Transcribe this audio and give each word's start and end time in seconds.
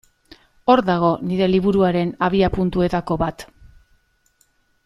Hor 0.73 0.81
dago 0.87 1.11
nire 1.31 1.49
liburuaren 1.55 2.15
abiapuntuetako 2.29 3.21
bat. 3.27 3.49